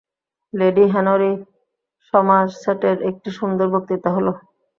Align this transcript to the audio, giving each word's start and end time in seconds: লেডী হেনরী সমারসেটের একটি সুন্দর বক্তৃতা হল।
লেডী 0.53 0.85
হেনরী 0.93 1.31
সমারসেটের 2.13 2.97
একটি 3.09 3.29
সুন্দর 3.37 3.67
বক্তৃতা 3.73 4.09
হল। 4.15 4.27